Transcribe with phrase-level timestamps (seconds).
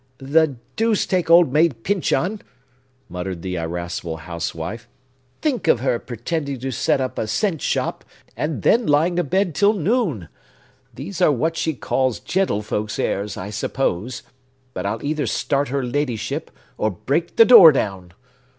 [0.17, 2.41] "The deuce take Old Maid Pyncheon!"
[3.07, 4.89] muttered the irascible housewife.
[5.43, 8.03] "Think of her pretending to set up a cent shop,
[8.35, 10.27] and then lying abed till noon!
[10.91, 14.23] These are what she calls gentlefolk's airs, I suppose!
[14.73, 16.49] But I'll either start her ladyship,
[16.79, 18.13] or break the door down!"